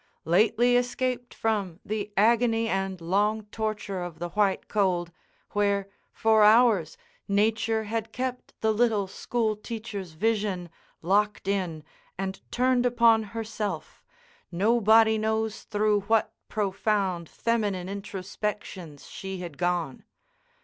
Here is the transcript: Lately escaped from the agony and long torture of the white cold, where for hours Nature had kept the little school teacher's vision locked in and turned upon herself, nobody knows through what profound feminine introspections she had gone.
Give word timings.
Lately 0.25 0.77
escaped 0.77 1.31
from 1.31 1.79
the 1.85 2.11
agony 2.17 2.67
and 2.67 2.99
long 2.99 3.43
torture 3.51 4.01
of 4.01 4.17
the 4.17 4.29
white 4.29 4.67
cold, 4.67 5.11
where 5.51 5.89
for 6.11 6.43
hours 6.43 6.97
Nature 7.27 7.83
had 7.83 8.11
kept 8.11 8.55
the 8.61 8.73
little 8.73 9.05
school 9.05 9.55
teacher's 9.55 10.13
vision 10.13 10.71
locked 11.03 11.47
in 11.47 11.83
and 12.17 12.41
turned 12.51 12.87
upon 12.87 13.21
herself, 13.21 14.03
nobody 14.51 15.19
knows 15.19 15.65
through 15.65 15.99
what 16.09 16.33
profound 16.49 17.29
feminine 17.29 17.87
introspections 17.87 19.05
she 19.05 19.37
had 19.37 19.55
gone. 19.55 20.03